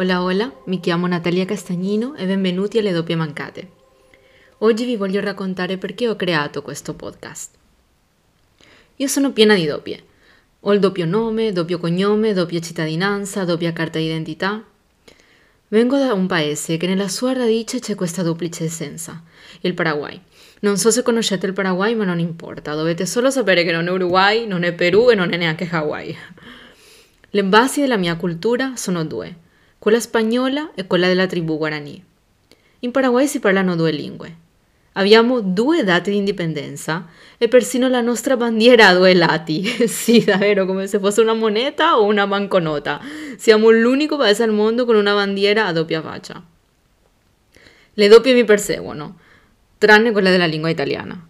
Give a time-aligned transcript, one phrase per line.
[0.00, 3.68] Hola hola, mi chiamo Natalia Castagnino e benvenuti alle doppie mancate.
[4.58, 7.56] Oggi vi voglio raccontare perché ho creato questo podcast.
[8.94, 10.00] Io sono piena di doppie.
[10.60, 14.62] Ho il doppio nome, doppio cognome, doppia cittadinanza, doppia carta d'identità.
[15.66, 19.20] Vengo da un paese che nella sua radice c'è questa duplice essenza,
[19.62, 20.20] il Paraguay.
[20.60, 23.90] Non so se conoscete il Paraguay, ma non importa, dovete solo sapere che non è
[23.90, 26.16] Uruguay, non è Perù e non è neanche Hawaii.
[27.30, 29.46] Le basi della mia cultura sono due
[29.78, 32.04] quella spagnola e quella della tribù Guarani.
[32.80, 34.36] In Paraguay si parlano due lingue.
[34.92, 37.06] Abbiamo due date di indipendenza
[37.38, 39.64] e persino la nostra bandiera ha due lati.
[39.86, 43.00] sì, davvero, come se fosse una moneta o una banconota.
[43.36, 46.42] Siamo l'unico paese al mondo con una bandiera a doppia faccia.
[47.94, 49.18] Le doppie mi perseguono,
[49.78, 51.26] tranne quella della lingua italiana.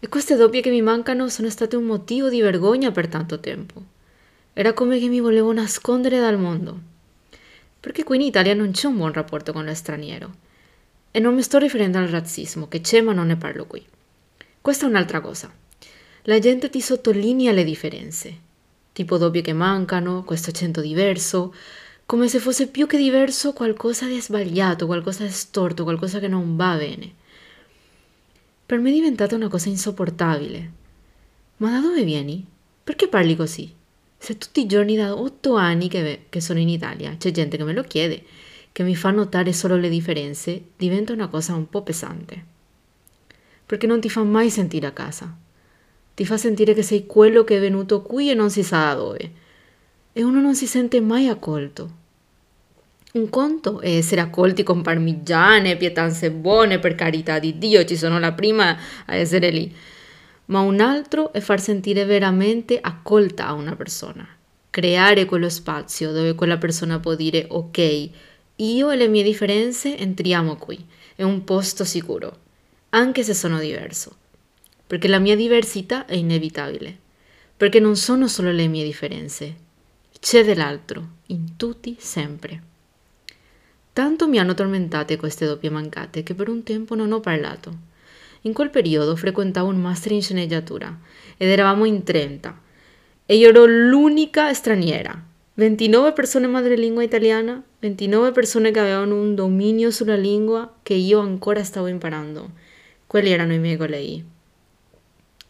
[0.00, 3.82] E queste doppie che mi mancano sono state un motivo di vergogna per tanto tempo.
[4.52, 6.96] Era come che mi volevo nascondere dal mondo
[7.88, 10.30] perché qui in Italia non c'è un buon rapporto con lo straniero.
[11.10, 13.82] E non mi sto riferendo al razzismo, che c'è ma non ne parlo qui.
[14.60, 15.50] Questa è un'altra cosa.
[16.24, 18.36] La gente ti sottolinea le differenze,
[18.92, 21.54] tipo doppie che mancano, questo accento diverso,
[22.04, 26.56] come se fosse più che diverso qualcosa di sbagliato, qualcosa di storto, qualcosa che non
[26.56, 27.10] va bene.
[28.66, 30.70] Per me è diventata una cosa insopportabile.
[31.56, 32.44] Ma da dove vieni?
[32.84, 33.74] Perché parli così?
[34.18, 37.64] Se tutti i giorni da otto anni che, che sono in Italia c'è gente che
[37.64, 38.24] me lo chiede,
[38.72, 42.44] che mi fa notare solo le differenze, diventa una cosa un po' pesante.
[43.64, 45.34] Perché non ti fa mai sentire a casa.
[46.14, 48.94] Ti fa sentire che sei quello che è venuto qui e non si sa da
[48.94, 49.32] dove.
[50.12, 51.96] E uno non si sente mai accolto.
[53.12, 58.18] Un conto è essere accolti con parmigiane, pietanze buone, per carità di Dio, ci sono
[58.18, 59.74] la prima a essere lì
[60.48, 64.26] ma un altro è far sentire veramente accolta una persona,
[64.70, 68.10] creare quello spazio dove quella persona può dire ok,
[68.56, 70.82] io e le mie differenze entriamo qui,
[71.14, 72.38] è un posto sicuro,
[72.90, 74.16] anche se sono diverso,
[74.86, 76.96] perché la mia diversità è inevitabile,
[77.56, 79.54] perché non sono solo le mie differenze,
[80.18, 82.62] c'è dell'altro, in tutti sempre.
[83.92, 87.96] Tanto mi hanno tormentate queste doppie mancate che per un tempo non ho parlato
[88.42, 90.96] in quel periodo frequentavo un master in sceneggiatura
[91.36, 92.60] ed eravamo in 30
[93.26, 95.22] e io ero l'unica straniera.
[95.52, 101.62] 29 persone madrelingua italiana, 29 persone che avevano un dominio sulla lingua che io ancora
[101.62, 102.52] stavo imparando.
[103.06, 104.24] Quelli erano i miei colleghi.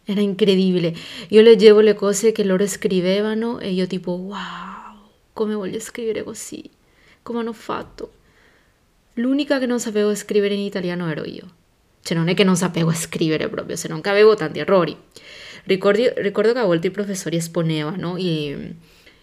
[0.03, 0.93] Era incredibile.
[1.29, 6.67] Io leggevo le cose che loro scrivevano e io tipo, wow, come voglio scrivere così?
[7.21, 8.11] Come hanno fatto?
[9.13, 11.58] L'unica che non sapevo scrivere in italiano ero io.
[12.01, 14.95] Cioè non è che non sapevo scrivere proprio, se non che avevo tanti errori.
[15.65, 18.75] Ricordi, ricordo che a volte i professori esponevano i,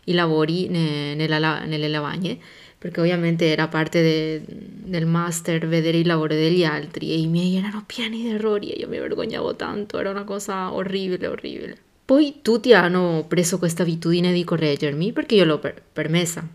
[0.05, 2.39] i lavori ne, nella, nelle lavagne,
[2.79, 7.57] perché ovviamente era parte de, del master vedere il lavoro degli altri e i miei
[7.57, 11.77] erano pieni di errori e io mi vergognavo tanto, era una cosa orribile, orribile.
[12.05, 16.47] Poi tutti hanno preso questa abitudine di correggermi perché io l'ho per, permessa.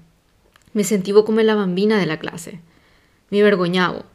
[0.73, 2.59] Mi sentivo come la bambina della classe.
[3.27, 4.05] Mi vergognavo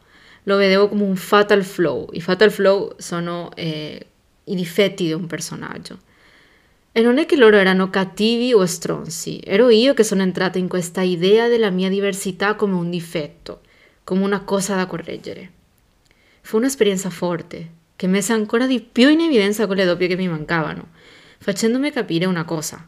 [0.47, 2.07] lo vedevo come un fatal flow.
[2.11, 4.05] I fatal flow sono eh,
[4.45, 5.99] i difetti di un personaggio.
[6.91, 10.67] E non è che loro erano cattivi o stronzi, ero io che sono entrata in
[10.67, 13.61] questa idea della mia diversità come un difetto,
[14.03, 15.51] come una cosa da correggere.
[16.41, 20.87] Fu un'esperienza forte, che messe ancora di più in evidenza quelle doppie che mi mancavano,
[21.37, 22.87] facendomi capire una cosa,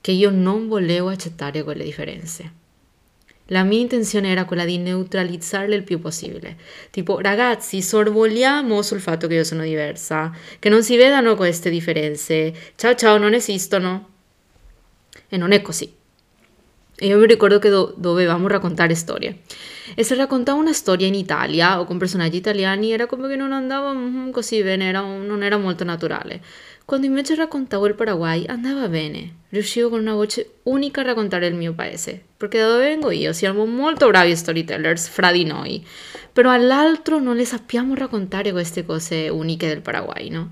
[0.00, 2.62] che io non volevo accettare quelle differenze.
[3.48, 6.56] La mia intenzione era quella di neutralizzarle il più possibile.
[6.90, 12.54] Tipo, ragazzi, sorvoliamo sul fatto che io sono diversa, che non si vedano queste differenze.
[12.76, 14.08] Ciao ciao, non esistono.
[15.28, 15.92] E non è così.
[16.96, 19.40] E io mi ricordo che do- dovevamo raccontare storie.
[19.94, 23.52] E se raccontavo una storia in Italia o con personaggi italiani era come che non
[23.52, 26.40] andava mm, così bene, era un- non era molto naturale.
[26.86, 31.54] Quando invece raccontavo il Paraguay andava bene, riuscivo con una voce unica a raccontare il
[31.54, 35.82] mio paese, perché da dove vengo io siamo molto bravi storytellers fra di noi,
[36.30, 40.50] però all'altro non le sappiamo raccontare queste cose uniche del Paraguay, no?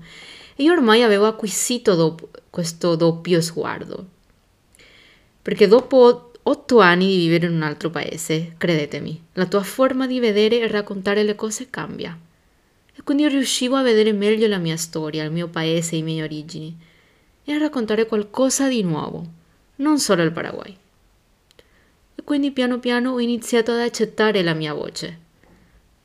[0.55, 4.07] E io ormai avevo acquisito do- questo doppio sguardo,
[5.39, 10.19] perché dopo otto anni di vivere in un altro paese, credetemi, la tua forma di
[10.19, 12.17] vedere e raccontare le cose cambia.
[12.95, 16.77] E quindi riuscivo a vedere meglio la mia storia, il mio paese, i miei origini
[17.43, 19.25] e a raccontare qualcosa di nuovo,
[19.77, 20.77] non solo il Paraguay.
[22.15, 25.19] E quindi piano piano ho iniziato ad accettare la mia voce.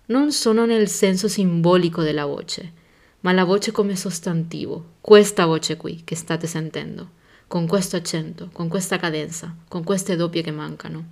[0.07, 2.73] Non sono nel senso simbolico della voce,
[3.21, 7.11] ma la voce come sostantivo, questa voce qui che state sentendo,
[7.47, 11.05] con questo accento, con questa cadenza, con queste doppie che mancano.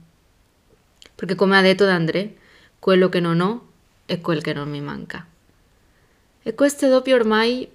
[1.14, 2.37] perché come ha detto D'André,
[2.78, 3.67] quello che non ho
[4.06, 5.26] è quel che non mi manca.
[6.46, 7.69] E queste doppie ormai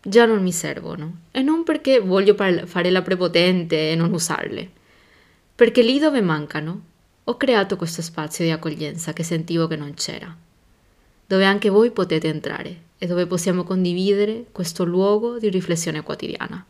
[0.00, 4.66] già non mi servono, e non perché voglio fare la prepotente e non usarle,
[5.54, 6.84] perché lì dove mancano
[7.22, 10.34] ho creato questo spazio di accoglienza che sentivo che non c'era,
[11.26, 16.64] dove anche voi potete entrare e dove possiamo condividere questo luogo di riflessione quotidiana.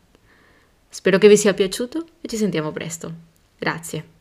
[0.89, 3.13] Spero che vi sia piaciuto e ci sentiamo presto.
[3.57, 4.14] Grazie.